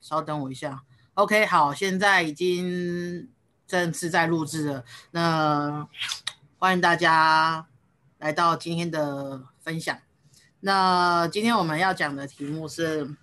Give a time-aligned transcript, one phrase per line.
[0.00, 0.82] 稍等我一下。
[1.14, 3.28] OK，好，现在已经
[3.66, 4.84] 正式在录制了。
[5.10, 5.86] 那
[6.58, 7.66] 欢迎大家
[8.18, 9.98] 来到今天的分享。
[10.60, 13.16] 那今天我们要讲的题目是，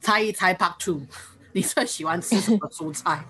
[0.00, 1.02] 猜一猜 Part Two，
[1.52, 3.24] 你最喜欢吃什么蔬菜？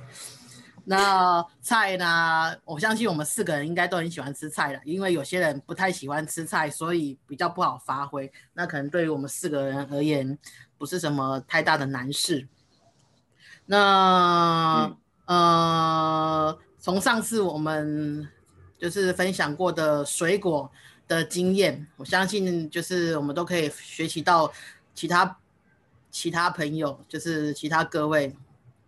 [0.87, 2.55] 那菜呢？
[2.65, 8.31] 我相信我们四个人应该都很喜欢吃菜了，因为有些人不太喜欢吃菜，所以比较不好发挥。
[8.53, 10.39] 那可能对于我们四个人而言，
[10.85, 12.47] 不是什么太大的难事。
[13.65, 18.29] 那呃，从上次我们
[18.79, 20.71] 就是分享过的水果
[21.09, 24.53] 的经验，我相信就是我们都可以学习到
[24.95, 25.39] 其他
[26.11, 28.37] 其他朋友，就是其他各位，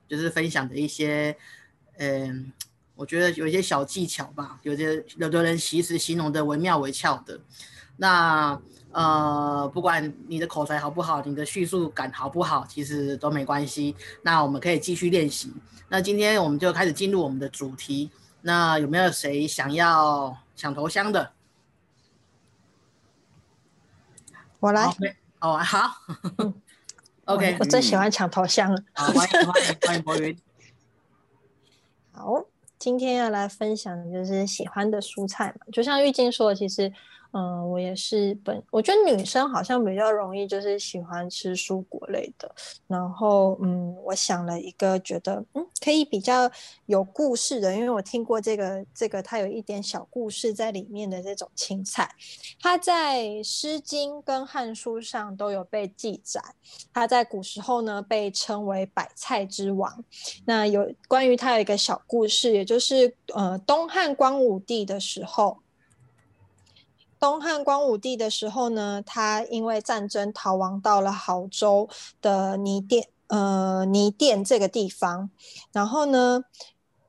[0.07, 1.35] 就是分享的一些。
[1.97, 2.53] 嗯，
[2.95, 7.41] 我觉得有一些小技巧吧，有些有的人其实形容的惟妙惟肖的。
[7.97, 8.61] 那
[8.97, 13.95] 呃，不管你的口才好不好，你的叙述感好不好，其实都没关系。
[14.23, 15.53] 那我们可以继续练习。
[15.91, 18.11] 那今天我们就开始进入我们的主题。
[18.41, 21.31] 那有没有谁想要抢头香的？
[24.61, 24.91] 我来。
[25.41, 25.91] 哦，好。
[27.27, 28.83] OK，我最喜欢抢头香了。
[28.95, 30.39] 好，欢迎欢迎欢迎博云。
[32.13, 32.47] 好，
[32.79, 36.91] 今天要来分享的就是喜欢的蔬菜嘛，就像玉晶说的，其实。
[37.37, 42.51] 嗯，我也是本，我觉得女生好像比较容易就是喜欢吃蔬果类的。
[42.87, 46.51] 然后，嗯，我想了一个，觉得嗯可以比较
[46.87, 52.11] 有故事的，因为我听过这个这个它有一点小故事在里面的这种青菜，
[52.59, 56.41] 它在《诗经》跟《汉书》上都有被记载。
[56.91, 60.03] 它在古时候呢被称为百菜之王。
[60.47, 65.59] 那有关于它有一个小故事，也就是呃东汉光武帝的时候。
[67.19, 71.89] 东汉光武帝的时候呢，他因为战争逃亡到了亳州
[72.21, 75.31] 的泥店，呃，泥店这个地方，
[75.73, 76.45] 然后呢。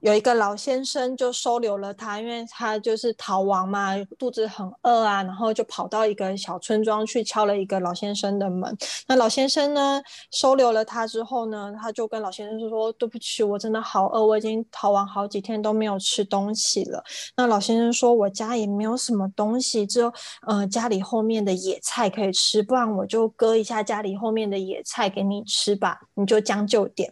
[0.02, 8.78] 有一个老先生就收留了他，因为他就是逃亡嘛，肚子很饿啊，然后就跑到一个小村庄去敲了一个老先生的门。
[9.08, 17.04] 那老先生呢，收留了他之后呢，他就跟老先生说：“对不起，我真的好饿，我已经逃亡好几天都没有吃东西了。”
[17.36, 20.14] 那老先生说：“我家也没有什么东西，只有
[20.46, 27.12] 呃家里后面的野菜可以吃，不然我就割一下家里后面的野菜给你吃吧，你就将就点。”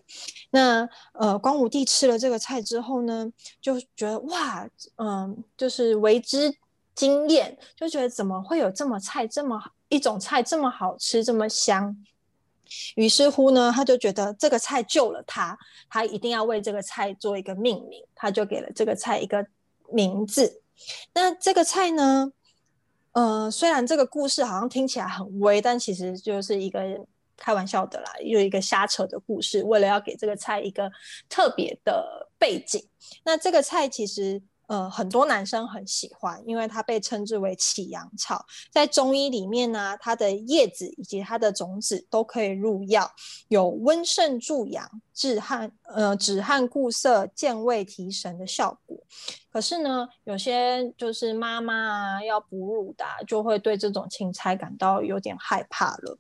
[0.56, 3.30] 那呃，光武帝吃了这个菜之后呢，
[3.60, 6.50] 就觉得哇，嗯，就是为之
[6.94, 11.94] 惊艳，就觉得怎么会有这么菜这么一种菜这么好吃这么香？
[12.96, 15.58] 于是乎呢，他就觉得这个菜救了他，
[15.90, 19.46] 他一定要为这个菜做一个命名，他就给了这个菜一个
[19.92, 20.62] 名字。
[21.14, 22.32] 那这个菜呢，
[23.12, 27.06] 呃，虽然这个故事好像听起来很微，但其实就是一个。
[27.38, 30.92] 开玩笑的啦，有一个瞎扯的故事，为了要给这个菜一个
[31.30, 32.88] 特别的背景。
[33.24, 38.44] 那这个菜其实，呃，很多男生很喜欢，因为它被称之为起阳草。
[38.72, 43.12] 在中医里面呢，它的叶子以及它的种子都可以入药，
[43.48, 48.98] 有温肾助阳、止汗、呃止汗固涩、健胃提神的效果。
[49.52, 51.76] 可是呢，有些就是妈妈
[52.18, 56.18] 啊要哺乳的，就会对这种青菜感到有点害怕了。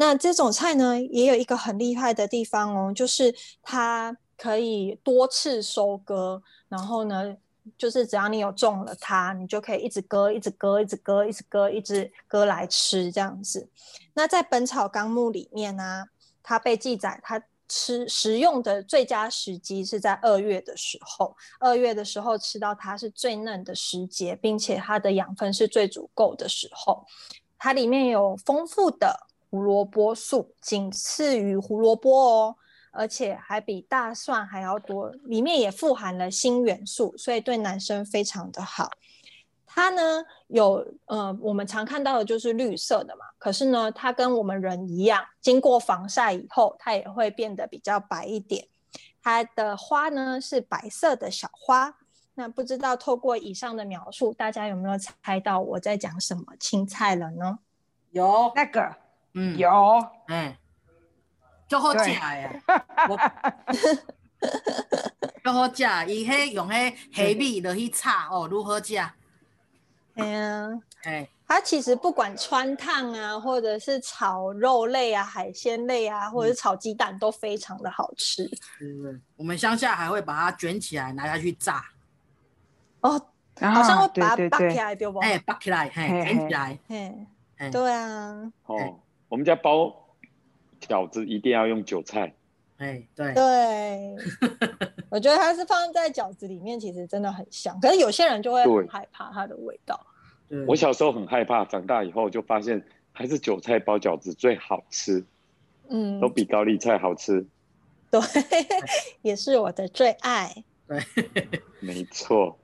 [0.00, 7.36] 那这种菜呢，也有一个很厉害的地方哦，就是它可以多次收割，然后呢，
[7.76, 13.68] 就是只要你有种了它，你就可以一直割，一直割，一直割，一直割，一直割来吃这样子。
[14.14, 16.04] 那在《本草纲目》里面呢，
[16.44, 27.04] 它被记载，它吃食用的最佳时机是在二月的时候，二月的时候吃到它是最嫩的时节，并且它的养分是最足够的时候，
[27.58, 29.26] 它里面有丰富的。
[29.50, 32.56] 胡萝卜素仅次于胡萝卜哦，
[32.90, 38.90] 而且还比大蒜还要多，里面也富含了锌元素，所以对男生非常的好。
[39.66, 48.66] 它呢有呃，我们常看到的就是绿色的嘛，可是呢，它跟我们人一样，经过防晒以后，它也会变得比较白一点。
[49.22, 51.94] 它的花呢是白色的小花。
[52.34, 57.58] 那不知道透过以上的描述，大家有没有猜到我在讲什么青菜了呢？
[58.10, 59.07] 有那个。
[59.40, 59.70] 嗯，有，
[60.26, 60.52] 嗯，
[61.68, 62.52] 就好食呀，
[65.44, 68.96] 就好食，伊迄用迄黑米落去炒哦，如何食？
[70.16, 70.68] 哎呀，
[71.04, 78.42] 哎，它其实不管穿烫啊，或者是炒肉类啊、海鲜类啊，或者是炒鸡蛋，都非常的好吃。
[78.80, 81.84] 嗯，我们乡下还会把它卷起来拿下去炸。
[83.02, 83.10] 哦，
[83.60, 85.20] 好像会把它拔起来，对不？
[85.20, 88.52] 哎，拔起来，嘿，卷起来，嘿，对啊。
[88.66, 89.00] 哦。
[89.28, 89.94] 我们家包
[90.80, 92.34] 饺子一定要用韭菜。
[92.78, 94.16] 哎，对，对，
[95.10, 97.78] 我觉得它是放在饺子里面，其实真的很香。
[97.80, 100.00] 可是有些人就会很害怕它的味道。
[100.66, 102.82] 我小时候很害怕，长大以后就发现
[103.12, 105.24] 还是韭菜包饺子最好吃，
[105.88, 107.44] 嗯都，比高丽菜好吃。
[108.10, 108.20] 对，
[109.20, 110.64] 也是我的最爱。
[110.86, 110.98] 对，
[111.80, 112.58] 没错，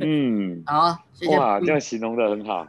[0.00, 2.66] 嗯， 好，谢谢哇，波这样形容的很好。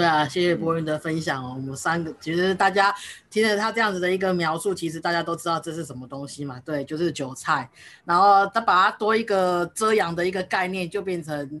[0.00, 1.52] 对啊，谢谢博云的分享哦。
[1.54, 2.94] 我们三个其实大家
[3.28, 6.58] 听了他这样子的一个描述，其实大家都知道这是什么东西嘛？
[6.64, 7.68] 对，就是韭菜。
[8.06, 11.60] 然后他把它多一个遮阳的一个概念，就变成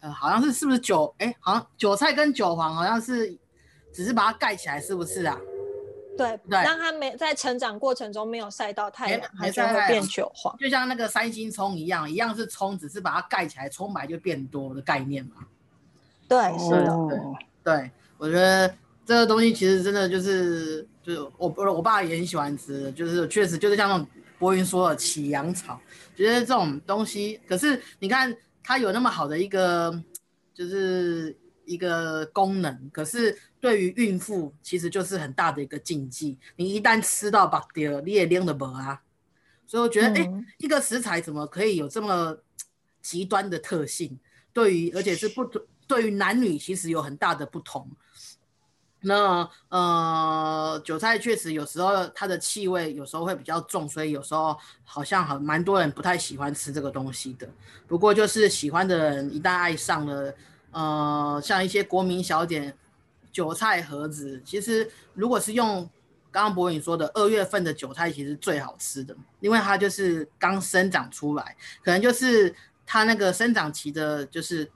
[0.00, 1.14] 呃，好像是是不是韭？
[1.18, 3.36] 哎，好像韭菜跟韭黄好像是
[3.92, 5.38] 只是把它盖起来，是不是啊？
[6.16, 10.56] 对，对让它没在成长过程中没有晒到太阳，没它就会变韭黄。
[10.56, 15.44] 就像那个三星葱一样，一样是葱，只是把它盖起来，葱白就变多的概念嘛。
[16.26, 18.72] 对，是的，哦对，我觉得
[19.06, 24.06] 这个东西其实真的就是，就是我我我爸也很喜欢吃，就是确实就是像那种
[24.38, 25.80] 博云说的起阳草，
[26.14, 29.98] 觉得这种东西，可是你看它有那么好的一个
[30.52, 31.34] 就是
[31.64, 39.00] 一个功能，可是对于孕妇其实就是很大的一个禁忌，你一旦吃到把掉，你也拎得不啊，
[39.66, 42.36] 所以我觉得哎、一个食材怎么可以有这么
[43.00, 44.18] 极端的特性？
[44.52, 47.90] 对于而且是不同，对于男女其实有很大的不同。
[49.06, 57.46] 那呃，韭菜确实有时候它的气味有时候会比较重，所以有时候好像很蛮多人不太喜欢吃这个东西的。
[57.86, 60.34] 不过就是喜欢的人一旦爱上了，
[60.70, 62.74] 呃，像一些国民小点
[63.30, 65.86] 韭菜盒子，其实如果是用
[66.30, 72.54] 刚刚博颖说的二月份的韭菜，其实最好吃的，因为它就是刚生长出来，可能就是
[72.86, 74.70] 它那个生长期的，就是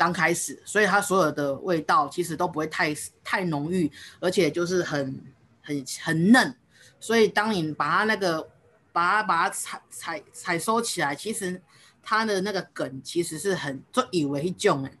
[0.00, 5.22] 刚开始，所以它所有的味道其实都不会太太浓郁，而且就是很
[5.60, 6.56] 很很嫩，
[6.98, 8.48] 所以当你把它那个
[8.92, 11.60] 把它把它采采采收起来，其实
[12.02, 14.92] 它的那个梗其实是很就以为一种哎，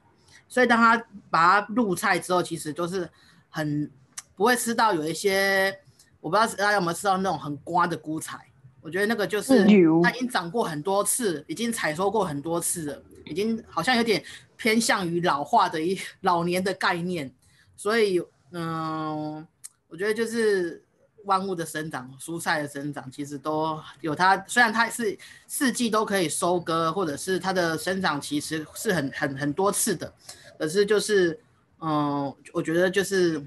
[0.46, 3.08] 所以当它把它入菜之后，其实就是
[3.48, 3.90] 很
[4.36, 5.80] 不会吃到有一些
[6.20, 8.38] 我不知道大家有没有吃到那种很瓜的菇菜，
[8.82, 9.64] 我觉得那个就是
[10.02, 14.24] 它已经长过很多次，已经采收过很多次了，已经好像有点
[14.56, 17.30] 偏向于老化的一老年的概念，
[17.76, 18.20] 所以
[18.52, 19.46] 嗯，
[19.88, 20.82] 我觉得就是
[21.24, 30.12] 万物的生长，蔬菜的生长，其实都有它，虽然它是四季都可以收割，或者是它的生长其实是很很很多次的，
[30.58, 31.38] 可是就是
[31.80, 33.46] 嗯，我觉得就是。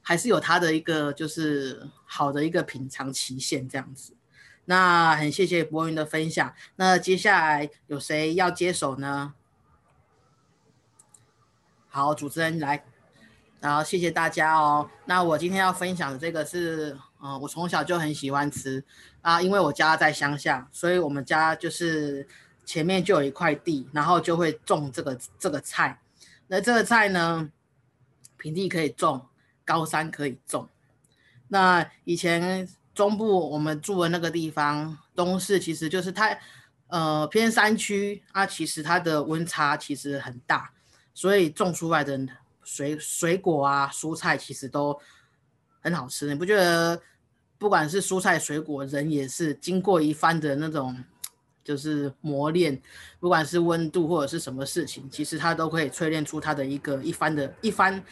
[0.00, 4.14] 还是有它的一个就是好的一个品尝期限这样子。
[4.70, 6.54] 那很谢谢博云的分享。
[6.76, 9.32] 那接下来有谁要接手呢？
[11.88, 12.84] 好，主持人来，
[13.60, 14.90] 然后谢谢大家哦。
[15.06, 18.84] 那我今天要分享的这个是，嗯、我从小就很喜欢吃
[19.22, 22.28] 啊，因为我家在乡下，所以我们家就是
[22.66, 25.98] 前面就有一块地，然后就会种这个这个菜。
[26.48, 27.50] 那这个菜呢，
[28.36, 29.26] 平地可以种，
[29.64, 30.68] 高山可以种。
[31.48, 36.36] 那以前中部我们住的那个地方，东势其实就是它，
[36.88, 40.72] 呃，偏山区啊，其实它的温差其实很大，
[41.14, 42.18] 所以种出来的
[42.64, 44.98] 水水果啊、蔬菜其实都
[45.78, 46.26] 很好吃。
[46.26, 47.00] 你不觉得？
[47.56, 50.96] 不管是蔬菜、水果，人也是经过一番的那种
[51.62, 52.82] 就是磨练，
[53.20, 58.02] 不管是温度或者是什么事情，其实它都可以淬炼出它的一个一番的一番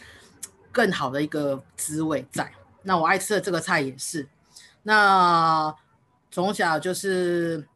[0.71, 2.49] 更好的一个滋味在。
[2.83, 4.25] 那我爱吃的这个菜也是，
[4.87, 5.75] 那
[6.31, 7.67] 从小就是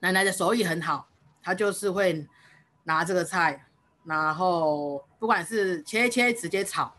[0.00, 1.06] 奶奶的手艺很好，
[1.40, 2.26] 她就是会
[2.82, 3.66] 拿这个菜，
[4.02, 6.92] 然后不管是切一切直接炒，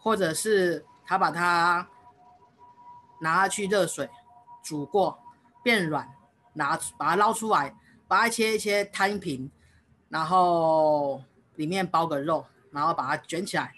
[0.00, 1.88] 或者是她把它
[3.20, 4.10] 拿去热水
[4.64, 5.20] 煮过
[5.62, 6.12] 变软，
[6.54, 7.76] 拿把它捞出来，
[8.08, 9.48] 把它切一切摊平，
[10.08, 11.22] 然后
[11.54, 13.72] 里面包个肉，然后把它卷起来。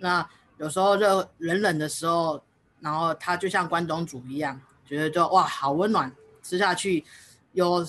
[0.00, 0.28] 那
[0.58, 2.42] 有时候热冷冷的时候，
[2.80, 7.04] 然后它就像关东煮一样，觉得就哇好温暖，吃下去
[7.52, 7.86] 有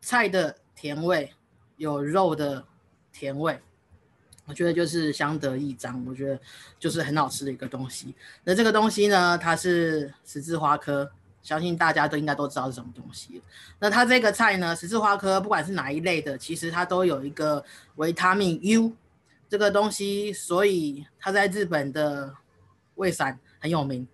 [0.00, 1.32] 菜的甜味，
[1.76, 2.64] 有肉的
[3.12, 3.60] 甜味，
[4.44, 6.40] 我觉得就是相得益彰，我觉得
[6.78, 8.14] 就是很好吃的一个东西。
[8.44, 11.10] 那这个东西呢，它是十字花科，
[11.42, 13.42] 相信大家都应该都知道是什么东西。
[13.78, 17.64] 那它这个菜呢，十字花科不管是哪一类的，其实它都有一个
[17.96, 18.92] 维他命 U
[19.48, 22.34] 这个东西，所以它在日本的
[22.96, 24.06] 胃散很有名，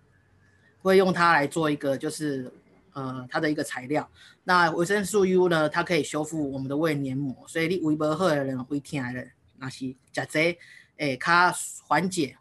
[0.83, 2.53] 会用它来做一个就是
[2.93, 4.07] 呃它的一个材料。
[4.45, 9.97] 那维生素 U 呢，它可以修复我们的胃黏膜，所以你胃不好的人、胃痛的人，那是食
[10.31, 10.59] 这
[10.97, 11.55] 诶，它
[11.87, 12.37] 缓解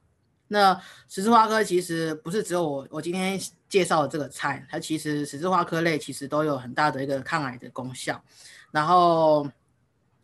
[0.48, 8.22] 那十字花科其实不是只有我我今天介绍的这个菜，它其实十字花科类其实都有很大的一个抗癌的功效。
[8.72, 9.50] 然后，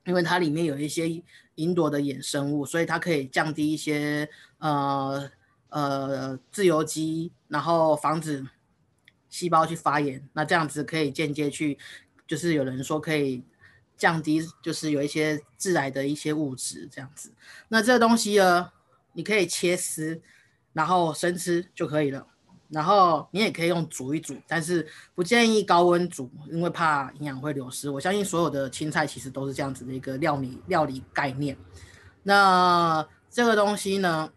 [0.06, 1.22] 因为它里面有一些
[1.56, 5.30] 银朵的衍生物，所以它可以降低一些呃
[5.78, 8.48] 呃自由基，然后防止
[9.30, 10.28] 细胞去发炎。
[10.34, 11.78] 那这样子可以间接去，
[12.26, 13.44] 就是有人说可以
[13.96, 17.32] 降低，就是有一些致癌的一些物质这样子。
[17.68, 18.72] 那这个东西呢？
[19.14, 20.22] 你可以切丝，
[20.74, 22.28] 然后生吃就可以了。
[22.70, 27.90] 然后你也可以用煮一煮，但是不建议高温煮，因为怕营养会流失。
[27.90, 31.58] 我相信所有的青菜其实都是这样子的一个料理料理概念。
[32.22, 34.32] 那这个东西呢，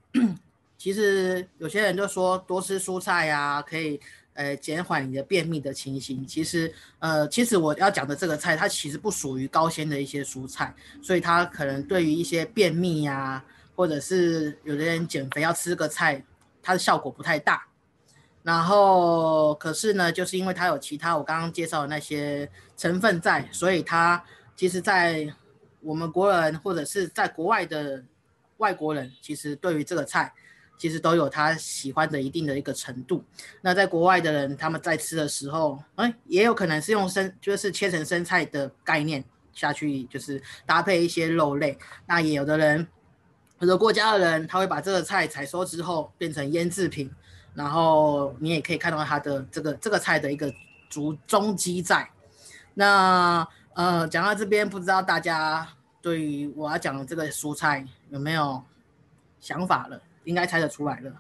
[0.81, 4.01] 其实有些人就说多吃蔬菜呀，可以
[4.33, 6.27] 呃减缓你的便秘的情形。
[6.27, 13.45] 其实呃，其实我要讲的这个菜，它其实不属于高纤的一些蔬菜，所以它可能对于一些便秘呀。
[13.77, 16.23] 或者是有的人减肥要吃个菜，
[16.63, 17.67] 它的效果不太大。
[18.43, 22.47] 然后可是呢，就是因为它有其他我刚刚介绍的那些
[22.77, 24.23] 成分在，所以它
[24.55, 25.27] 其实，在
[25.81, 28.05] 我们国人或者是在国外的
[28.59, 30.31] 外国人，其实对于这个菜，
[30.81, 33.23] 其实都有他喜欢的一定的一个程度。
[33.61, 39.23] 那在国外的人，他们在吃的时候，哎，也有可能是用生，就是切成生菜的概念
[39.53, 41.77] 下去，就是搭配一些肉类。
[42.07, 42.89] 那也有的人。
[43.59, 47.11] 很多国家的人，他会把这个菜采收之后变成腌制品，
[47.53, 50.51] 然后你也可以看到它的这个这个菜的一个
[50.89, 52.09] 足踪迹在。
[52.73, 55.69] 那呃，讲到这边，不知道大家
[56.01, 58.65] 对于我要讲的这个蔬菜有没有
[59.41, 60.01] 想法了？
[60.25, 61.13] 应该猜得出来了。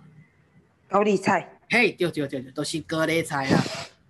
[0.88, 3.62] 高丽菜，嘿，对对对对，都是高丽菜啊。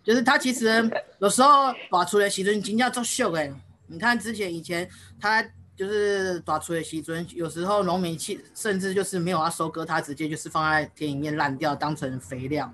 [0.02, 3.52] 就是它其实有时候拔出来时阵真正作秀诶。
[3.86, 4.88] 你看之前以前
[5.20, 5.44] 它。
[5.76, 12.70] 就是抓出的西尊，有时候农民去甚至就是没有要收割，它直接就是放在田里面烂掉，当成肥料。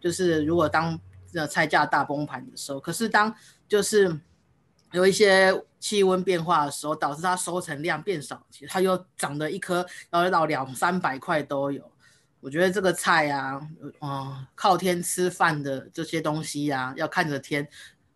[0.00, 0.98] 就是如果当
[1.32, 3.32] 这菜价大崩盘的时候，可是当
[3.68, 4.18] 就是
[4.92, 11.90] 有一些气温变化的时候，导致它收成量变少，其实它又长得一颗要到两三百块都有。
[12.40, 13.60] 我觉得这个菜啊，
[14.00, 17.68] 嗯，靠天吃饭的这些东西呀，要看着天。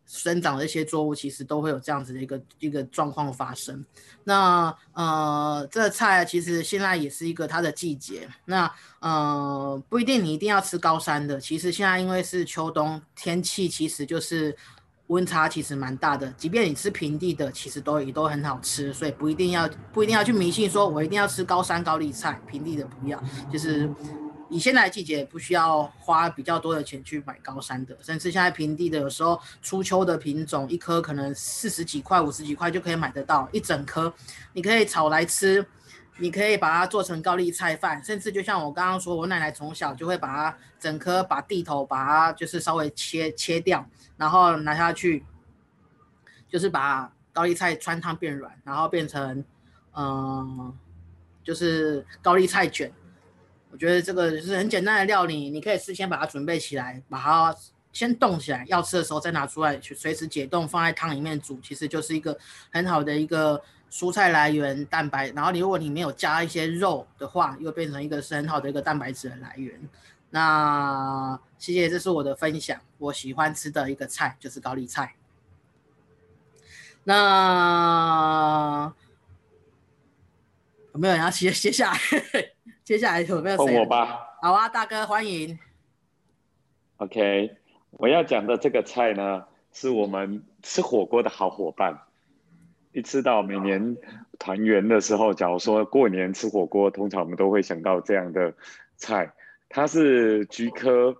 [0.06, 3.82] 生长的一些作物，其实都会有这样子的一个一个状况发生。
[4.22, 8.28] 那呃，这个菜其实现在也是一个它的季节。
[8.44, 11.40] 那呃，不一定你一定要吃高山的。
[11.40, 14.54] 其实现在因为是秋冬，天气其实就是
[15.08, 16.30] 温差其实蛮大的。
[16.32, 18.92] 即便你吃平地的，其实都也都很好吃。
[18.92, 23.22] 所以不一定要不一定要去迷信说我一定要吃高山高丽菜，平地的不要。
[23.52, 23.90] 就是。
[24.50, 34.12] 你现在季节不需要花比较多的钱去买高山的，甚至现在平地的，有时候初秋的品种，一颗可能四十几块、五十几块就可以买得到一整颗，
[34.52, 35.66] 你可以炒来吃，
[36.18, 43.84] 你可以把它做成高丽菜饭，甚至就像我刚刚说，我奶奶从小就会把它整颗把地头把它就是稍微切切掉，
[44.16, 45.24] 然后拿下去，
[46.48, 49.44] 就是把高丽菜穿烫变软，然后变成
[49.96, 50.72] 嗯，
[51.42, 52.92] 就是高丽菜卷。
[53.72, 57.52] 我觉得这个是很简单的料理，你可以事先把它准备起来，把它
[57.92, 62.38] 先冻起来，要吃的时候再拿出来，随时解冻，放在汤里面煮，其实就是一个
[62.72, 63.60] 很好的一个
[63.94, 65.28] 蔬菜来源蛋白。
[65.28, 69.80] 然后你如果你没有加一些肉的话，又变成一个是很好的一个蛋白质的来源。
[70.30, 72.80] 那谢谢，这是我的分享。
[72.98, 75.14] 我喜欢吃的一个菜就是高丽菜。
[77.04, 78.92] 那
[80.92, 81.98] 有没有人要接 接下来？
[82.82, 83.78] 接下来有没有谁？
[83.78, 84.26] 我吧。
[84.42, 85.56] 好啊，大哥，欢迎。
[86.96, 87.56] OK，
[87.92, 91.96] 我要讲的这个菜呢，是我们吃火锅的好伙伴。
[92.94, 93.96] 一吃到每年
[94.38, 98.54] 团圆的时候，假如说过年吃火锅，通常我们都会想到这样的
[98.96, 99.32] 菜。
[99.68, 101.16] 它是菊科，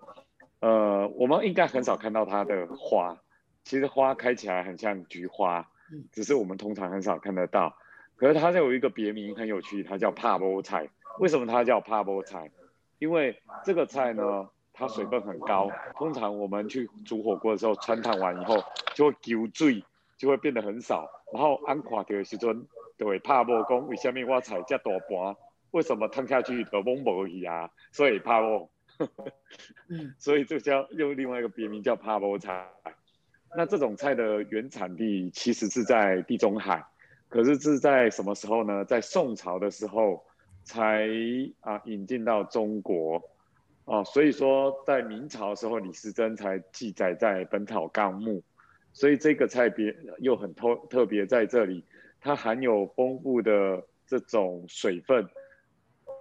[0.61, 3.19] 呃，我们应该很少看到它的花。
[3.65, 5.69] 其实花开起来很像菊花，
[6.13, 7.77] 只是我们通常很少看得到。
[8.15, 10.89] 可是它有一个别名很有趣，它叫帕波菜。
[11.19, 12.53] 为什么它叫帕波菜？
[13.01, 15.73] 因为这个菜呢，它水分很高。
[15.97, 18.63] 通常我们去煮火锅的时候，穿烫完以后
[18.95, 19.83] 就会丢水，
[20.17, 21.09] 就会变得很少。
[21.33, 22.67] 然后安看到的时阵，
[22.97, 25.37] 就会帕波讲为什么我菜这大盘？
[25.71, 27.71] 为什么烫下去都懵无去啊？
[27.93, 28.71] 所以帕波，
[29.89, 32.71] 嗯， 所以这叫用另外一个别名叫帕波菜。
[33.57, 36.85] 那这种菜的原产地其实是在地中海，
[37.29, 38.85] 可是是在什么时候呢？
[38.85, 40.25] 在宋朝的时候。
[40.67, 41.07] 才
[41.61, 43.23] 啊引进到中国，
[43.85, 48.39] 哦，所以说在明朝的时候，李时珍才记载在《本草纲目》，
[48.95, 51.85] 所以这个菜别又很特特别在这里，
[52.21, 55.29] 它含有丰富的这种水分，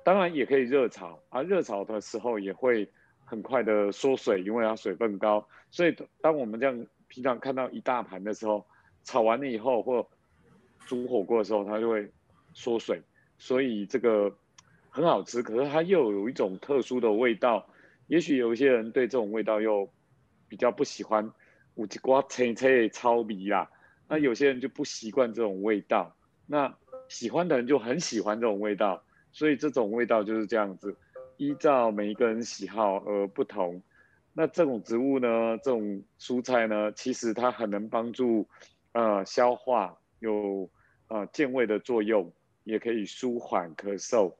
[0.03, 2.89] 当然也可以热炒啊，热炒的时候也会
[3.23, 5.47] 很快的缩水，因为它水分高。
[5.69, 8.65] 所以当我们这样平常看到一大盘的时候，
[9.03, 10.07] 炒完了以后或
[10.87, 12.09] 煮火锅的时候，它就会
[12.55, 12.99] 缩水，
[13.37, 14.35] 所以这个
[14.89, 17.67] 很好吃，可是它又有一种特殊的味道。
[18.07, 19.87] 也许有一些人对这种味道又
[20.49, 21.31] 比较不喜欢，
[21.75, 23.69] 五吉瓜切切超鼻啦。
[24.07, 26.15] 那有些人就不习惯这种味道，
[26.45, 26.75] 那
[27.07, 29.03] 喜欢的人就很喜欢这种味道。
[29.31, 30.95] 所以这种味道就是这样子，
[31.37, 33.81] 依照每一个人喜好而不同。
[34.31, 38.47] 那这种植物呢，这种蔬菜呢，其实它很能帮助
[38.91, 40.69] 呃消化，有
[41.07, 42.31] 呃健胃的作用，
[42.63, 44.31] 也可以舒缓咳嗽，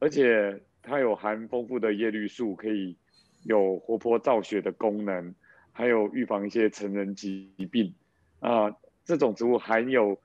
[0.00, 2.96] 而且它有含丰富的叶绿素，可以
[3.44, 5.32] 有活泼造血的功能，
[5.80, 7.94] 还有预防一些成人疾病
[8.40, 8.76] 啊。
[9.02, 10.20] 这种植物含有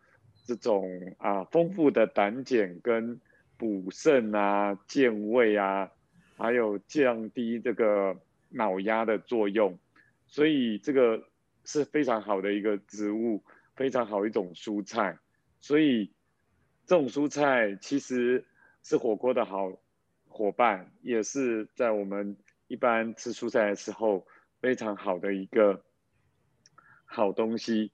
[0.46, 3.22] 这种啊丰富的胆碱跟
[3.56, 5.90] 补肾啊、健胃啊，
[6.36, 8.18] 还有降低这个
[8.50, 9.80] 脑压的作用，
[10.28, 11.24] 所以这个
[11.64, 13.42] 是非常好的一个植物，
[13.78, 15.18] 非常好一种蔬菜。
[15.62, 16.12] 所以
[16.86, 18.44] 这种蔬菜其实
[18.84, 19.72] 是火锅的好
[20.28, 22.36] 伙伴，也是在我们
[22.68, 24.28] 一般吃蔬菜的时候
[24.66, 25.84] 非常好的一个
[27.06, 27.92] 好东西。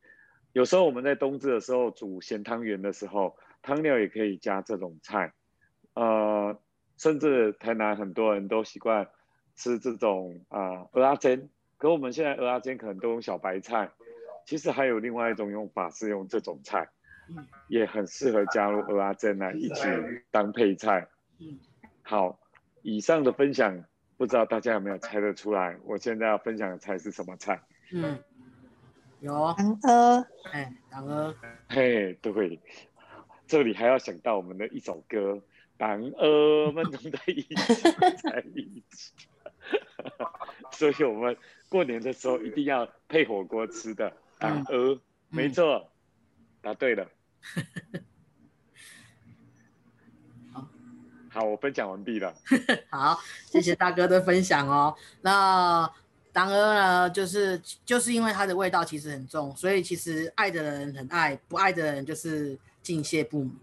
[0.54, 5.34] 有时候我们在冬至的时候煮咸汤圆的时候，汤料也可以加这种菜。
[5.96, 6.58] 呃，
[6.96, 9.10] 甚至台南很多人都习惯
[9.54, 13.92] 吃这种啊鹅阿煎，可我们现在鹅阿煎可能都用小白菜，
[14.46, 16.88] 其实还有另外一种用法是用这种菜，
[17.68, 19.84] 也很适合加入鹅阿煎来一起
[20.32, 21.10] 当配菜。
[22.02, 22.40] 好，
[22.82, 23.84] 以上的分享
[24.22, 25.76] 不知道大家有没有猜得出来？
[25.84, 27.60] 我现在要分享的菜是什么菜？
[27.92, 28.24] 嗯，
[29.20, 31.36] 有，党鹅，哎，党鹅，
[31.68, 32.62] 嘿，对，
[33.48, 35.42] 这里还要想到我们的一首歌。
[35.76, 37.56] 党鹅们 都在一起，
[38.22, 39.12] 在一起，
[40.70, 41.36] 所以我们
[41.68, 45.92] 过年的时候一定要配火锅吃的党鹅，没错，
[46.62, 47.10] 答对了。
[50.54, 50.70] 好，
[51.34, 52.34] 好，我分享完毕了。
[52.92, 53.18] 好，
[53.50, 54.94] 谢谢大哥的分享哦。
[55.22, 55.90] 那
[56.34, 63.58] 党鹅呢，就是就是因为它的味道其实很重，所以其实爱的人很爱，不爱的人就是敬谢不明。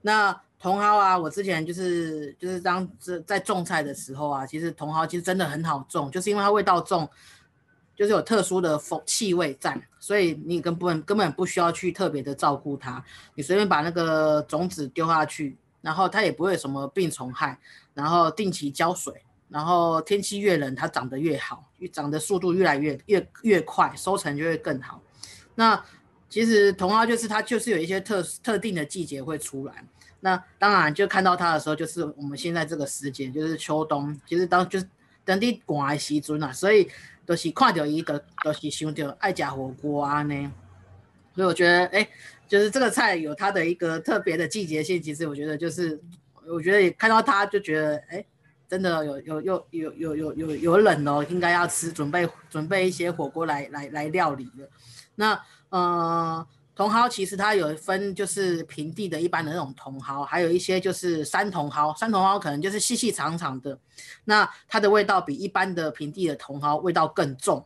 [0.00, 7.06] 那茼蒿啊，我之前就是就是当在在种菜的时候啊，其实茼蒿其实真的很好种，就是因为它味道重，
[7.94, 17.58] 就是有特殊的风气味在，所以你根本根本不需要去特别的照顾它，你随便把那个种子丢下去，然后它也不会什么病虫害，
[17.92, 25.02] 然后定期浇水，然后天气越冷它长得越好，越长的速度越来越越越快，收成就会更好。
[25.54, 25.84] 那
[26.30, 29.84] 其实茼蒿就是它就是有一些特特定的季节会出来。
[30.20, 34.88] 那当然，就看到它的时候，就是我们现在这个时节，就是秋冬，其实当就是
[35.22, 36.88] 等地寒的时阵啊，所以
[37.26, 40.50] 都是看到伊个，都是想到爱食火锅啊呢。
[41.34, 42.08] 所以我觉得，哎，
[42.48, 45.02] 就是这个菜有它的一个特别的季节性。
[45.02, 46.00] 其实我觉得，就是
[46.46, 48.24] 我觉得也看到它就觉得，哎，
[48.68, 54.68] 真的有有有有有有有有冷哦，应该要吃，准备准备一些火锅来来来料理的。
[55.14, 56.46] 那呃。
[56.76, 61.94] 茼蒿其实它有分，就是平地的一般的那种茼蒿，还有一些就是山茼蒿。
[61.96, 63.78] 山茼蒿可能就是细细长长的，
[64.24, 67.64] 那它的味道比一般的平地的茼蒿味道更重。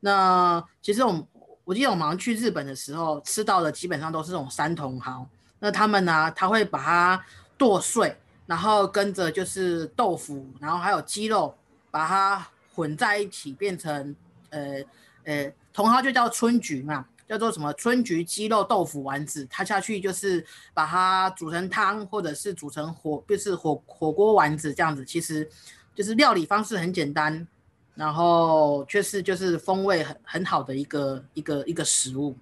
[0.00, 1.24] 那其实我们
[1.72, 5.26] 我记得我们去日本的时候吃到的基本上都是这种山茼蒿。
[5.58, 7.24] 那他们呢，他会把它
[7.56, 11.56] 剁碎，然后跟着就是豆腐，然后还有鸡肉，
[11.90, 14.14] 把它混在一起，变成
[14.50, 14.82] 呃
[15.24, 17.06] 呃茼蒿就叫春菊嘛。
[17.26, 25.02] 叫做什么春菊鸡肉豆腐丸子，它下去就是把它煮成汤，或者是煮成火，就是火火锅丸子这样子。
[25.02, 25.48] 其实
[25.94, 27.48] 就是料理方式很简单，
[27.94, 32.36] 然后却是就是风味很很好的一个一个一个食物。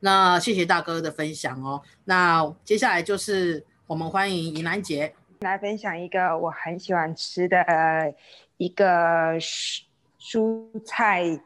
[0.00, 1.82] 那谢谢大哥的分享哦。
[2.04, 8.14] 那接下来就是我们欢迎尹兰杰来分享一个我很喜欢吃的
[8.58, 9.82] 一个蔬
[10.20, 11.40] 蔬菜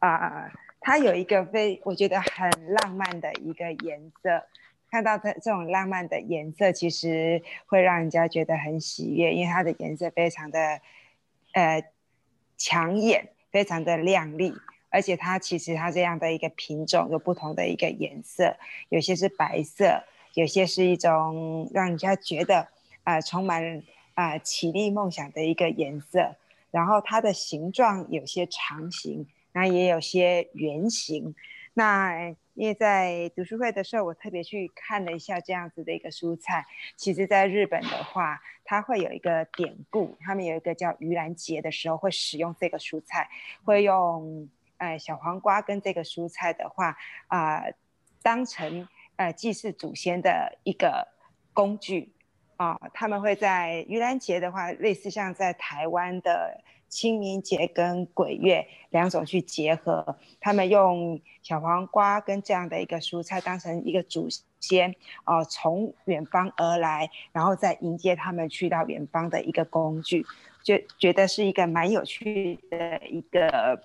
[0.00, 0.52] 啊。
[0.84, 4.42] 它有一个非我觉得很浪漫的一个颜色，
[4.90, 10.58] 看到它这种浪漫的颜色，其实会让人家觉得很喜悦，因为它的颜色非常的
[11.52, 11.84] 呃
[12.64, 14.54] 抢眼，非常的亮丽，
[14.88, 18.56] 而且它其实它这样的一个品种有不同的一个颜色，
[18.88, 22.68] 有些是白色，有些是一种让人家觉得
[23.02, 23.82] 啊充满
[24.14, 26.36] 啊绮丽梦想的一个颜色，
[26.70, 29.26] 然后它的形状有些长形。
[29.54, 31.34] 那也有些圆形，
[31.74, 36.66] 那因为在读书会的时候，我特别去看了一下这样子的一个蔬菜。
[36.96, 43.30] 其实，在日本的话，它会有一个典故，他们有一个叫盂兰节的时候会使用这个蔬菜，
[43.64, 46.94] 会用呃小黄瓜跟这个蔬菜的话
[47.28, 47.64] 啊，
[48.22, 51.08] 当成呃祭祀祖先的一个
[51.54, 52.12] 工具。
[52.58, 64.28] 啊，他们会在盂兰节的话，类似像在台湾的清明节跟鬼月两种去结合，他们用小黄瓜跟这样的一个蔬菜当成一个祖
[64.60, 70.26] 先，哦，从远方而来，然后再迎接他们去到远方的一个工具，
[70.62, 73.82] 就觉得是一个蛮有趣的一个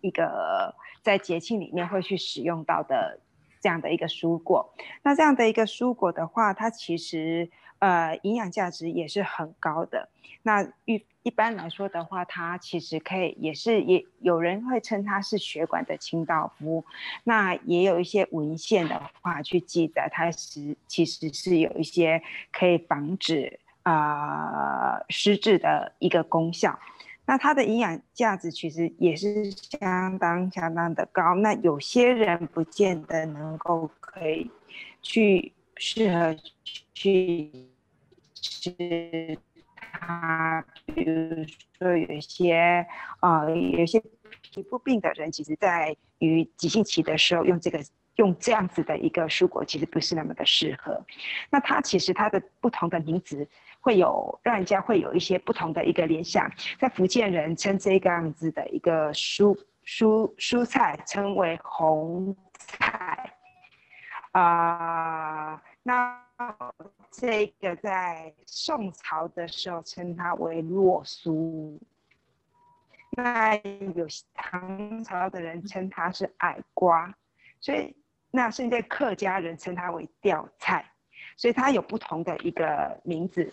[0.00, 3.20] 一个在节庆里面会去使用到的
[3.60, 4.72] 这样的一个蔬果。
[5.02, 7.50] 那这样的一个蔬果的话，它其实。
[7.80, 10.08] 呃，营养价值也是很高的。
[10.42, 16.84] 那预一般来说的话，它其实可以也是也有人会称它是血管的清道夫。
[17.24, 26.78] 那也有一些文献的话去记载，它是其实是有一些可以防止啊失智的一个功效。
[27.26, 31.34] 那它的营养价值其实也是相当相当的高。
[31.36, 34.50] 那有些人不见得能够可以
[35.02, 36.36] 去适合
[36.92, 37.50] 去。
[38.46, 39.38] 吃
[40.06, 41.44] 啊，比如
[41.78, 42.86] 说有一些
[43.20, 43.98] 呃，有些
[44.42, 47.82] 皮肤病的人，其实在于急性期的时候用这个
[48.16, 51.04] 用这样子的一个蔬果，其实不是那么的适合。
[51.50, 53.48] 那它其实它的不同的名字
[53.80, 56.50] 会有让人家会有一些不同的一个联想。
[56.78, 63.32] 在福建人称这个样子的一个蔬蔬蔬菜称为红菜
[64.32, 66.23] 啊，那。
[67.10, 71.80] 这个在宋朝的时候称它为洛苏，
[73.12, 77.14] 那有唐朝的人称它是矮瓜，
[77.60, 77.96] 所以
[78.32, 80.84] 那甚至客家人称它为吊菜，
[81.36, 83.52] 所以它有不同的一个名字。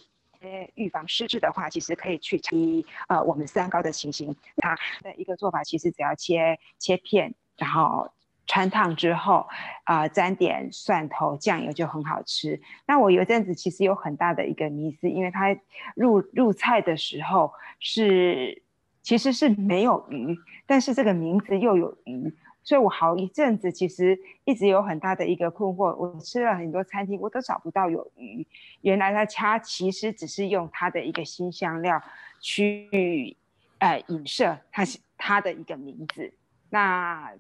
[0.73, 8.11] 预防失智的话，其实可以去提呃我们三高的情形，它的一个做法其实只要切切片，然后。
[8.51, 9.47] 穿烫之后，
[9.85, 12.59] 啊，沾点蒜头酱油就很好吃。
[12.85, 15.55] 那我有阵子其实有很大的一个迷思，因为它
[15.95, 18.61] 入入菜的时候是
[19.01, 25.95] 其实是没有鱼，但是这个名字又有鱼，所以我好一阵子其实一直有很大的一个困惑。
[25.95, 28.45] 我吃了很多餐厅，我都找不到有鱼。
[28.81, 32.03] 原来它它其实只是用它的一个新香料
[32.41, 33.37] 去
[33.79, 34.83] 呃影射它
[35.17, 36.33] 它的一个名字。
[36.69, 37.31] 那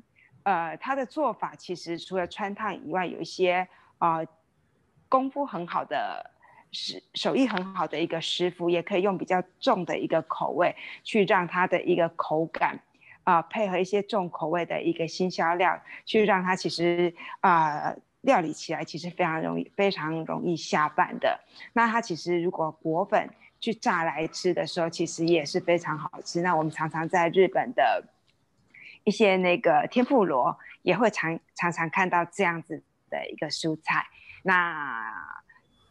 [0.43, 3.67] 呃，他的做法其实除了穿烫以外，有一些
[3.99, 4.19] 啊
[5.07, 6.31] 功夫很好的
[6.71, 12.79] 师手艺很好的一个师傅，也可以用比较重的一个口味去让它的一个口感
[13.23, 21.39] 啊，配合一些重口味的一个新香料，去让它其实啊料理起来其实非常容易，非常容易下饭的。
[21.73, 26.41] 那它其实如果裹粉去炸来吃的时候，其实也是非常好吃。
[26.41, 28.03] 那我们常常在日本的。
[29.03, 34.05] 一些那个天妇罗也会常常常看到这样子的一个蔬菜。
[34.43, 35.13] 那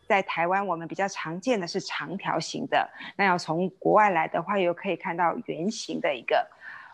[0.07, 2.90] 在台湾，我们比较常见的是长条形的。
[3.16, 6.51] 那要从国外来的话，又可以看到圆形的一个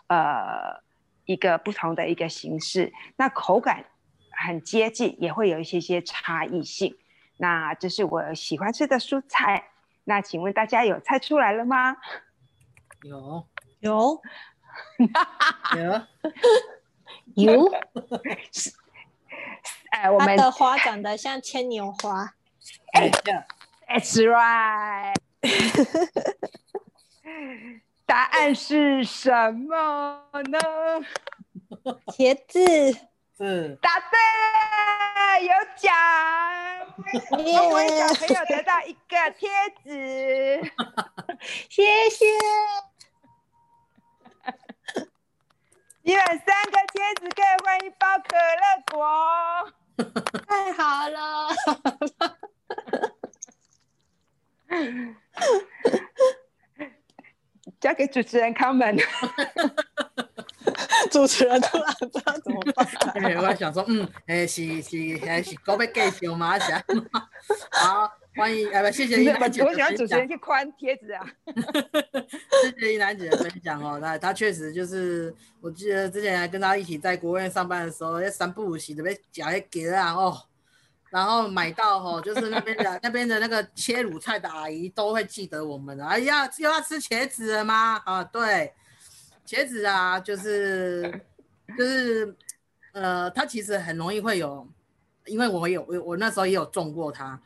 [0.07, 0.83] 呃
[1.25, 2.93] 一个不同的一个形式。
[3.15, 3.85] 那口感
[4.31, 6.95] 很接近，也会有一些些差异性。
[7.37, 9.69] 那这是我喜欢吃的蔬菜。
[10.03, 11.97] 那请问大家有猜出来了吗？
[13.01, 13.47] 有
[13.79, 14.21] 有。
[17.35, 17.71] 有，有，
[19.91, 22.33] 哎，我们的花长得像牵牛花。
[22.93, 23.09] 哎
[23.87, 25.15] ，That's right。
[28.05, 30.59] 答案是什么呢？
[32.07, 32.59] 茄子。
[33.39, 33.77] 嗯。
[33.81, 34.17] 答对，
[35.45, 35.93] 有奖。
[37.29, 37.59] 恭喜小
[38.15, 39.49] 朋友得到一个贴
[39.83, 40.71] 纸。
[41.69, 42.25] 谢谢。
[46.07, 46.39] 你们三
[46.71, 48.95] 个贴纸可以换一包可乐果，
[50.47, 51.49] 太 好了！
[57.81, 58.95] 交给主持人康门。
[61.11, 62.87] 主持人突然不知道怎么办。
[63.43, 66.57] 我想说，嗯，诶，是是还是搞要继续吗？
[66.57, 66.71] 是
[67.71, 68.09] 好。
[68.37, 69.63] 欢迎，哎不，谢谢依兰姐。
[69.63, 71.25] 我喜欢主持人去宽贴纸啊。
[72.63, 80.37] 谢谢依兰姐的分享哦，那她确实就是，我记得之前还跟她一起在国务院上班的时候，要三不五时的被夹一给啊哦，
[81.09, 86.05] 然后买到哦，就是那边的那边的那个切卤菜的阿姨都会记得我们的。
[86.05, 88.01] 哎呀，又要吃茄子了吗？
[88.05, 88.73] 啊，对，
[89.45, 91.21] 茄子啊，就是
[91.77, 92.35] 就是。
[92.93, 94.67] 呃，它其实很容易会有，
[95.27, 97.39] 因为我有我我那时候也有种过它，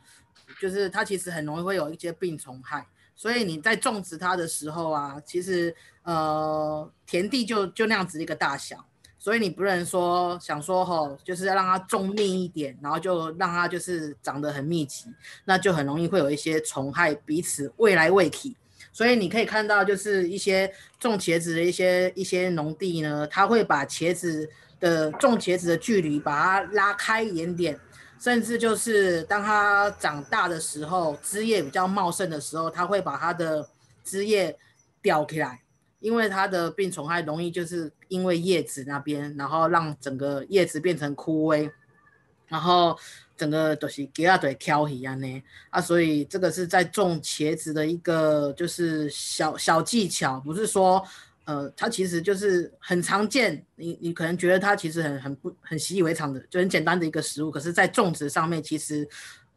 [0.58, 2.86] 就是它其实很容易会有一些病虫害，
[3.22, 8.84] 所以你在种植它的时候啊，其实呃田地就就那样子一个大小，
[9.16, 15.06] 所以你不能说想说吼，就是要让它种密一点，然后就让它就是长得很密集，
[15.44, 18.56] 那就很容易会有一些虫害彼此未来未体。
[18.92, 27.78] 所以你可以看到，就是一些种茄子的一些一些农地呢，他会把茄子的种茄子的距离把它拉开一点点，
[28.22, 33.68] 甚至就是当它长大的时候，枝叶比较茂盛的时候，他会把它的
[34.04, 34.56] 枝叶
[35.02, 35.60] 吊起来，
[35.98, 41.68] 因为它的病虫害容易就是因为叶子那边，然后让整个叶子变成枯萎，
[42.46, 42.96] 然后。
[43.34, 51.04] 整个都是给它对挑一样呢啊，所以这个是在种茄子的一个就是小小技巧，不是说
[51.44, 59.08] 呃，它其实就是很常见，你你可能觉得它其实很很不很习以为常的，就很简单的一个食物，可是，在种植上面其实。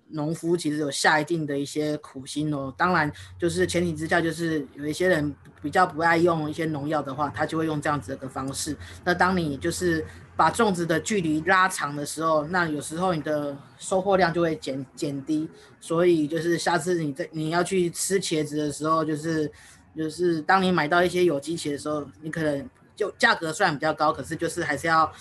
[0.09, 8.77] 农夫其实有下一定的一些苦心哦，当然就是前提之下，就是有一些人比较不爱用一些农药的话，他就会用这样子的方式。
[9.03, 15.49] 那当你就是把种植的距离拉长的时候，那有时候你的收获量就会减减低。
[15.81, 19.51] 所以就是下次你在你要去吃茄子的时候，就是
[19.97, 25.11] 就是当你买到一些有机茄的时候，你可能就价格虽然比较高，可是就是还是要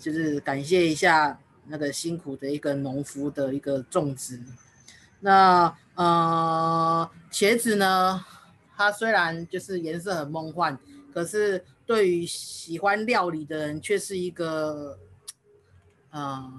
[0.00, 1.38] 就是感谢一下。
[1.66, 4.38] 那个辛苦的一个农夫的一个种植，
[5.20, 8.22] 那呃茄子呢，
[8.76, 10.78] 它虽然就是颜色很梦幻，
[11.14, 14.98] 可是对于喜欢料理的人却是一个
[16.10, 16.52] 呃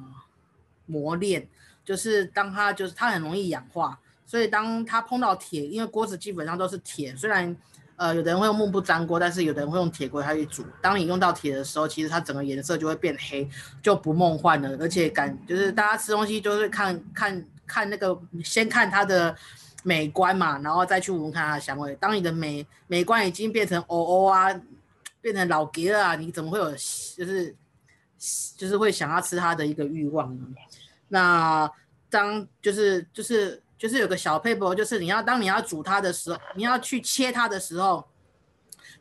[0.88, 1.47] 磨练，
[1.84, 3.99] 就是当它就是它很容易氧化，
[4.36, 7.56] 所以当它碰到铁，因为锅子基本上都是铁，虽然。
[7.98, 10.65] 呃，有的人会用木不粘锅，但是有的人会用铁锅下去煮。
[10.82, 13.50] 当你用到铁的时候，其实它整个颜色就会变黑，
[13.82, 14.76] 就不梦幻了。
[14.82, 19.34] 而且感就是大家吃东西就是看看看那个，先看它的
[19.82, 21.95] 美观嘛，然后再去闻看它的香味。
[21.95, 24.54] 当你的美美观已经变成哦哦啊，
[25.21, 27.56] 变成老吉了啊，你怎么会有就是
[28.58, 30.45] 就是会想要吃它的一个欲望呢？
[31.08, 31.71] 那
[32.10, 33.62] 当就是就是。
[33.77, 38.07] 就是有个小配博，就是你要当你要煮它的时候，你要去切它的时候，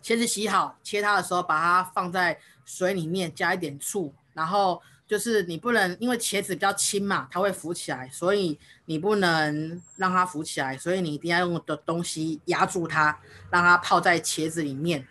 [0.03, 13.19] 茄子洗好，切它的时候，把它放在水里面，加一点醋，然后就是你不能因为茄子比较轻嘛，它会浮起来，所以你不能让它浮起来，所以你一定要用的东西压住它，
[13.51, 15.07] 让它泡在茄子里面。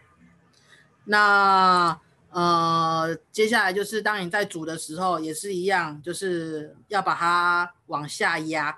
[1.06, 1.98] 那
[2.32, 8.78] 呃，接下来就是当你在煮的时候也是一样，就是要把它往下压。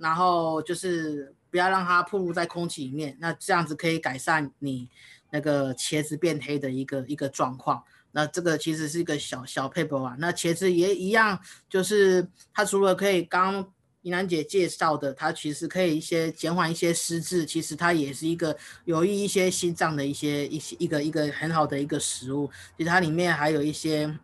[0.00, 4.88] 然后就是不要让它暴露在空气里面，那这样子可以改善你
[5.30, 7.82] 那个茄子变黑的一个一个状况。
[8.12, 10.16] 那这个其实是一个小小 paper 啊。
[10.18, 22.50] 那茄子也一样，就是它除了可以刚怡兰姐介绍的，它其实可以一些减缓一些失智，其实它也是一个有益一些心脏的一些一些一个一个很好的一个食物。
[22.76, 24.18] 其实它里面还有一些。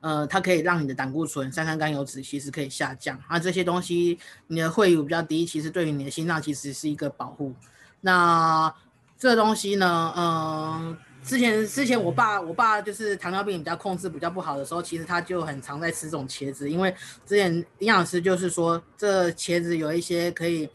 [0.00, 7.52] 呃，它可以让你的胆固醇、三酸甘油脂其实可以下降，啊，这些东西你的会有比较低，其实对于你的心脏其实是一个保护。
[8.00, 8.72] 那
[9.18, 20.68] 这东西呢，嗯，之前之前我爸我爸就是糖尿病比较控制比较不好的时候，其实他就很常在吃这种茄子，因为之前营养师就是说这茄子有一些可以，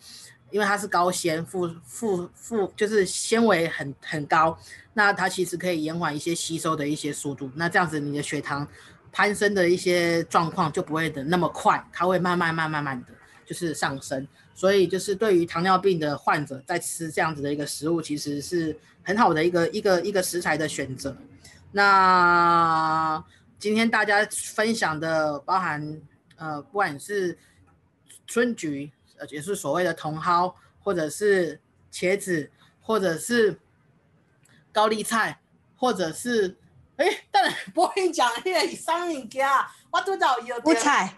[0.49, 4.57] 因为它是高纤，富富富就是纤维很很高，
[4.93, 8.67] 那它其实可以延缓一些吸收的一些速度，那这样子你的血糖。
[9.11, 13.07] 攀升的一些状况就不会的那么快，它会慢慢慢慢慢的
[13.45, 21.15] 就是上升，所以就是对于糖尿病的患者在吃这样子的一个食物，其实是很好的一个一个一个食材的选择。
[21.73, 23.21] 那
[23.59, 26.01] 今天大家分享的包含
[26.37, 27.37] 呃，不管是
[28.25, 31.59] 春菊，呃，也是所谓的茼蒿，或者是
[31.91, 33.59] 茄子，或者是
[34.71, 35.41] 高丽菜，
[35.75, 36.55] 或者是。
[36.97, 37.07] 哎，
[37.73, 39.47] 下，我跟你讲，那个三物件，
[39.91, 41.13] 我都找有韭菜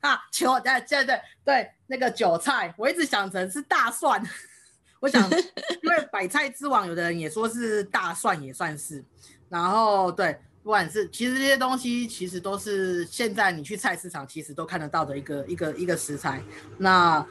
[0.00, 4.22] 啊，韭对对对对，那个韭菜，我一直想成是大蒜。
[5.00, 9.04] 我想，因为百菜之王，有的人也说是大蒜，也算是。
[9.48, 16.42] 然后对，不管是其实这些东西，其实都是现在你去菜市场，其实都看得到的一个一个一个食材。
[16.78, 17.26] 那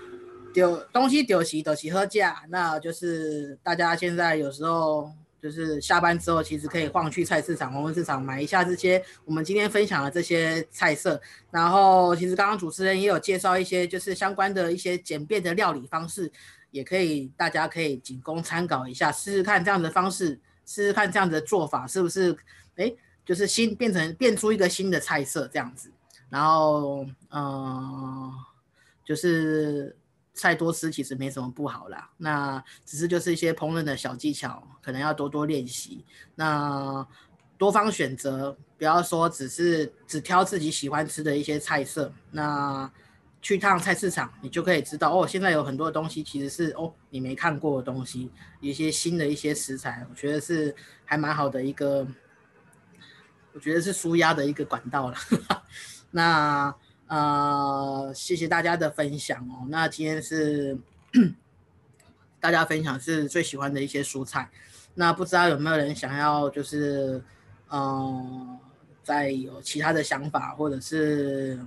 [0.54, 5.12] 丢东西丢齐丢齐喝价，那就是大家现在有时候。
[5.43, 11.21] 就是下班之后，其实可以晃去菜市场、黄昏市场买一下这些我们今天分享的这些菜色。
[11.51, 16.32] 然后，其实刚刚主持人也有介绍一些，就是相关的一些简便的料理方式，
[16.71, 22.34] 也可以大家可以仅供参考一下，试试看这样的方式，试试看这样的做法是不是？
[22.77, 22.93] 哎，
[23.25, 25.91] 就是新变成变出一个新的菜色这样子，
[26.29, 28.32] 然后嗯，
[29.03, 29.93] 就是
[30.34, 36.04] 菜多吃其实没什么不好啦，那只是就是一些烹饪的小技巧，可能要多多练习。
[36.36, 37.06] 那
[37.58, 42.12] 多方选择，不要说只是只挑自己喜欢吃的一些菜色。
[42.32, 42.91] 那
[43.41, 52.08] 去趟菜市场，你就可以知道哦，现在有很多东西其实是哦你没看过的东西，一些新的一些食材，我觉得是还蛮好的一个，
[53.54, 55.17] 我觉得是舒压的一个管道了。
[56.10, 56.74] 那
[57.07, 59.65] 呃，谢谢大家的分享哦。
[59.69, 60.77] 那今天是
[62.39, 64.49] 大家分享是最喜欢的一些蔬菜，
[64.95, 67.23] 那不知道有没有人想要就是
[67.69, 68.59] 嗯，
[69.03, 71.59] 再有其他的想法，或者是。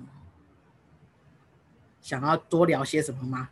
[2.03, 3.49] 想要多聊些什么吗？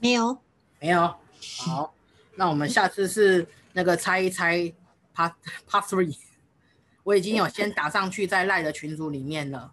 [0.00, 0.38] 没有，
[0.78, 1.16] 没有。
[1.60, 1.94] 好，
[2.34, 4.70] 那我们下次是那个猜一猜
[5.16, 5.32] part
[5.66, 6.14] part three，
[7.04, 9.72] 我已经有先打上去在赖的群组里面了，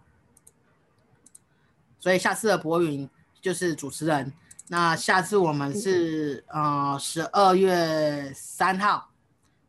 [1.98, 3.08] 所以下次的博云
[3.40, 4.32] 就是主持人。
[4.68, 9.10] 那下次我们是呃十二月三号，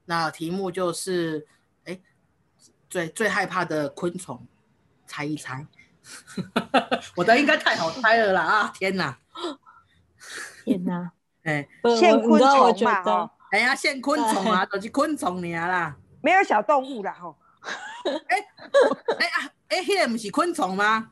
[0.06, 1.47] 那题目就是
[1.86, 2.00] 哎
[2.89, 4.45] 最最害怕的昆虫，
[5.08, 5.65] 猜一猜。
[7.15, 8.41] 我的应该太好猜了啦！
[8.41, 9.17] 啊，天哪，
[10.65, 11.12] 天哪，
[11.43, 11.67] 哎，
[12.00, 17.36] 现昆虫嘛，哎呀，现昆虫啊， 都是昆虫你啦，没有小动物啦吼。
[18.28, 18.38] 哎，
[19.20, 21.12] 哎啊，哎，迄个不是昆虫吗？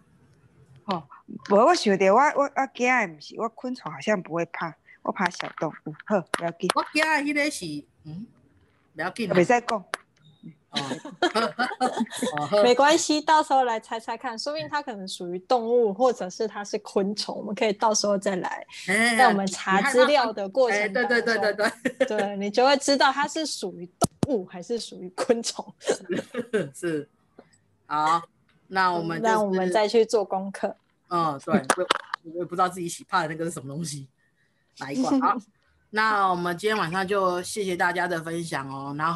[0.85, 1.03] 哦，
[1.49, 4.73] 无我想着我我我惊的不是，我昆虫好像不会怕，
[5.03, 5.93] 我怕小动物。
[6.05, 6.69] 好，不要紧。
[6.75, 8.25] 我惊的迄个是，嗯，
[8.95, 9.85] 不要紧，袂使讲。
[10.71, 10.77] 哦，
[12.63, 18.63] 没关系，到时候来猜猜看，说不定它可能属于动物，或者是它是昆虫，我们可以到时候再来，
[19.17, 25.73] 在我们查资料的过程对对对对对，对你就会知道它是属于动物还是属于昆虫。
[26.73, 27.09] 是，
[27.85, 28.21] 好，
[28.67, 30.73] 那我们那我们再去做功课。
[31.09, 31.87] 嗯，对，我
[32.31, 34.07] 我也不知道自己洗怕的那个是什么东西，
[34.79, 35.19] 哪一款？
[35.19, 35.37] 好，
[35.91, 39.07] 那我们今天晚上就谢谢大家的分享哦，然后。